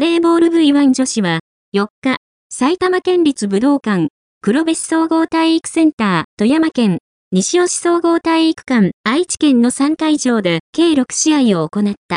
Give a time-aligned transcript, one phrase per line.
[0.00, 1.40] バレーボール V1 女子は、
[1.74, 2.16] 4日、
[2.50, 4.08] 埼玉県立武道館、
[4.40, 7.00] 黒別総合体育センター、富山県、
[7.32, 12.16] 西吉総合体育館、愛知県の3会場で計6試合を行った。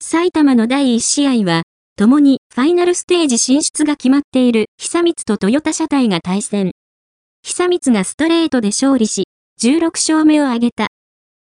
[0.00, 1.62] 埼玉の第1試合は、
[1.96, 6.70] 共にファイナルステージ進出が決まっている久光とトヨタ車体が対戦。
[7.42, 9.24] 久光がストレートで勝利し、
[9.60, 10.86] 16勝目を挙げた。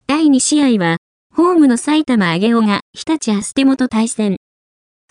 [0.08, 0.96] 第2試合は、
[1.36, 4.38] ホームの埼玉上尾が日立アステモと対戦。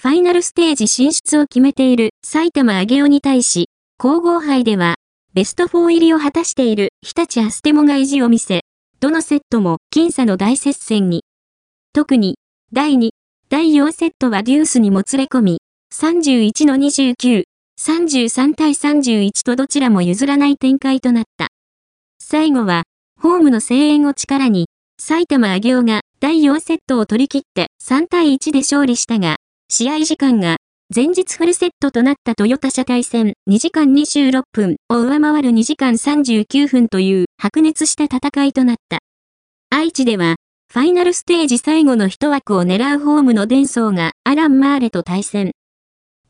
[0.02, 4.94] ファイナルステージ進出を決めている埼玉上尾に対し、皇后杯では、
[5.34, 8.62] ベスト4入りを果たしている日立アステモが意地を見せ、
[9.00, 11.22] どのセットも僅差の大接戦に。
[11.92, 12.38] 特に、
[12.72, 13.10] 第2、
[13.50, 15.58] 第4セットはデュースにも連れ込み、
[15.94, 17.42] 31の29、
[17.78, 21.48] 33対31とどちらも譲らない展開となった。
[22.18, 22.84] 最後は、
[23.20, 29.36] ホームの声援を力に、埼玉上尾が第4セットを取り切って3対1で勝利したが、
[29.72, 30.56] 試合時間が
[30.92, 38.98] 前日フルセットとなったトヨタ車対戦2時間26分を上回る2時間39分という白熱した戦いとなった。
[39.70, 40.34] 愛知では
[40.72, 45.52] ファイナルステージ最後の一枠を狙うホームのデンソーがアラン・マーレと対戦。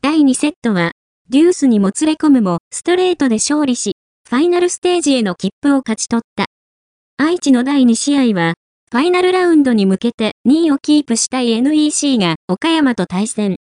[0.03, 0.91] 第2セットは、
[1.29, 3.93] デュースにもつれ込むもストレートで勝利し、
[4.29, 6.45] ファイナルステージへの切符を勝ち取った。
[7.17, 8.53] 愛知の第2試合は、
[8.93, 13.55] ファイナルラウンドに向けて2位をキープしたい NEC が岡山と対戦。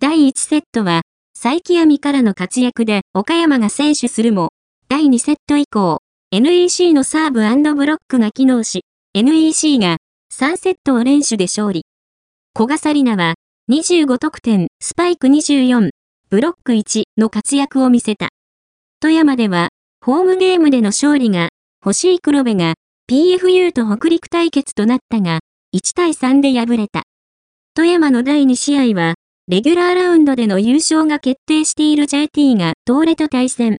[0.00, 1.02] 第1セットは、
[1.34, 4.48] 佐伯闇からの活躍で岡山が選手するも、
[4.88, 5.98] 第2セット以降、
[6.32, 7.40] NEC のサーブ
[7.74, 9.98] ブロックが機能し、NEC が
[10.32, 11.84] 3セットを連取で勝利。
[12.54, 13.34] 小笠里奈は
[13.70, 15.90] 25得点、スパイク24、
[16.30, 18.30] ブロック1の活躍を見せた。
[19.00, 19.68] 富山では、
[20.02, 21.50] ホームゲームでの勝利が、
[21.84, 22.72] 欲しい黒部が
[23.08, 25.38] PFU と北陸対決となったが、
[25.72, 27.04] 1対3で敗れた。
[27.72, 29.14] 富山の第2試合は、
[29.46, 33.74] レギュラーラウンドでの優勝が決定している JT が東レと対戦。